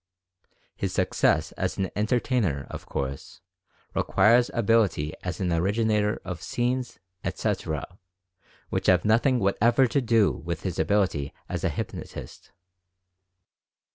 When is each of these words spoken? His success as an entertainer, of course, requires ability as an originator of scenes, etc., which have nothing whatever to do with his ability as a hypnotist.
His 0.75 0.93
success 0.93 1.51
as 1.51 1.77
an 1.77 1.91
entertainer, 1.95 2.65
of 2.71 2.87
course, 2.87 3.39
requires 3.93 4.49
ability 4.51 5.13
as 5.21 5.39
an 5.39 5.53
originator 5.53 6.19
of 6.25 6.41
scenes, 6.41 6.97
etc., 7.23 7.99
which 8.71 8.87
have 8.87 9.05
nothing 9.05 9.37
whatever 9.37 9.85
to 9.85 10.01
do 10.01 10.31
with 10.31 10.63
his 10.63 10.79
ability 10.79 11.35
as 11.47 11.63
a 11.63 11.69
hypnotist. 11.69 12.51